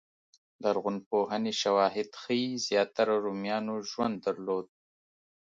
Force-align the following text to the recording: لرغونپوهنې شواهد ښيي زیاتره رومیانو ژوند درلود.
لرغونپوهنې 0.63 1.53
شواهد 1.61 2.09
ښيي 2.21 2.49
زیاتره 2.67 3.13
رومیانو 3.25 3.75
ژوند 3.89 4.15
درلود. 4.25 4.67